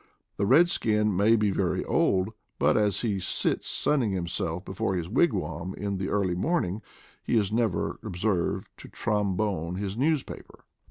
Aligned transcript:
The 0.37 0.47
redskin 0.47 1.15
may 1.15 1.35
be 1.35 1.51
very 1.51 1.85
old, 1.85 2.31
but 2.57 2.75
as 2.75 3.01
he 3.01 3.19
sits 3.19 3.69
sunning 3.69 4.13
himself 4.13 4.65
before 4.65 4.95
his 4.95 5.07
wigwam 5.07 5.75
in 5.75 5.97
the 5.97 6.09
early 6.09 6.33
morning 6.33 6.81
he 7.23 7.37
is 7.37 7.51
never 7.51 7.99
observed 8.01 8.67
to 8.77 8.87
trombone 8.89 9.75
his 9.75 9.95
newspaper. 9.95 10.65